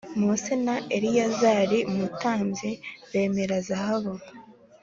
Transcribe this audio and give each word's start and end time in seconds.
Mose 0.19 0.53
na 0.65 0.75
Eleyazari 0.95 1.79
umutambyi 1.91 2.71
bemera 3.11 3.57
zahabu 3.67 4.13